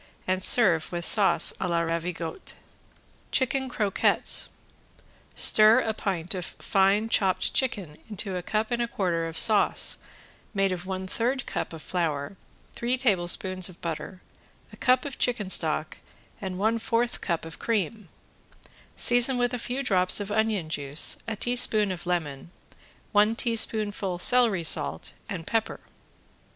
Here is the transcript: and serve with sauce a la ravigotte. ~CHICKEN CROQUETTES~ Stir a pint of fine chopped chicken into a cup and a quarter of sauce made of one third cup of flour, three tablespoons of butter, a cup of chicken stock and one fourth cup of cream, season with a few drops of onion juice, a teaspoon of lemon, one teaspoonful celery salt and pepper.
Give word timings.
and 0.25 0.41
serve 0.43 0.91
with 0.91 1.05
sauce 1.05 1.53
a 1.59 1.67
la 1.67 1.81
ravigotte. 1.81 2.55
~CHICKEN 3.31 3.69
CROQUETTES~ 3.69 4.49
Stir 5.35 5.79
a 5.81 5.93
pint 5.93 6.33
of 6.33 6.43
fine 6.43 7.07
chopped 7.07 7.53
chicken 7.53 7.95
into 8.09 8.35
a 8.35 8.41
cup 8.41 8.71
and 8.71 8.81
a 8.81 8.87
quarter 8.87 9.27
of 9.27 9.37
sauce 9.37 9.99
made 10.55 10.71
of 10.71 10.87
one 10.87 11.05
third 11.07 11.45
cup 11.45 11.71
of 11.71 11.83
flour, 11.83 12.35
three 12.73 12.97
tablespoons 12.97 13.69
of 13.69 13.79
butter, 13.79 14.23
a 14.73 14.77
cup 14.77 15.05
of 15.05 15.19
chicken 15.19 15.51
stock 15.51 15.99
and 16.41 16.57
one 16.57 16.79
fourth 16.79 17.21
cup 17.21 17.45
of 17.45 17.59
cream, 17.59 18.09
season 18.95 19.37
with 19.37 19.53
a 19.53 19.59
few 19.59 19.83
drops 19.83 20.19
of 20.19 20.31
onion 20.31 20.67
juice, 20.67 21.17
a 21.27 21.35
teaspoon 21.35 21.91
of 21.91 22.07
lemon, 22.07 22.49
one 23.11 23.35
teaspoonful 23.35 24.17
celery 24.17 24.63
salt 24.63 25.13
and 25.29 25.45
pepper. 25.45 25.79